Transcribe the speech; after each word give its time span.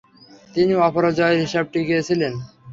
তিনি 0.53 0.73
অপরাজেয় 0.87 1.35
হিসেবে 1.41 1.69
টিকে 1.71 1.97
ছিলেন। 2.07 2.33